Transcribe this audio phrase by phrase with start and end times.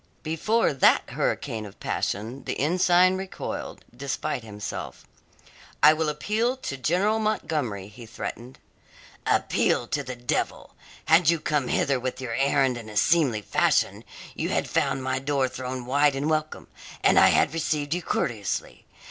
[0.23, 5.05] Before that hurricane of passion the ensign recoiled, despite himself.
[5.83, 8.57] "I will appeal to General Montgomery," he threatened.
[9.27, 10.73] "Appeal to the devil!
[11.05, 14.03] Had you come hither with your errand in a seemly fashion
[14.33, 16.67] you had found my door thrown wide in welcome,
[17.03, 18.87] and I had received you courteously.